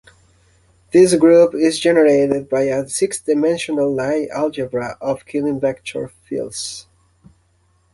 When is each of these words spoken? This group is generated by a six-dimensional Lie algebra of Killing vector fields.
This 0.91 1.13
group 1.13 1.53
is 1.53 1.77
generated 1.79 2.49
by 2.49 2.63
a 2.63 2.89
six-dimensional 2.89 3.93
Lie 3.93 4.29
algebra 4.33 4.97
of 4.99 5.27
Killing 5.27 5.59
vector 5.59 6.07
fields. 6.07 6.87